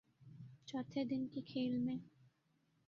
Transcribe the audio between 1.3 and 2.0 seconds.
کے کھیل میں